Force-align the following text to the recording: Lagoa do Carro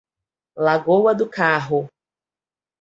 Lagoa 0.57 1.13
do 1.13 1.29
Carro 1.29 1.87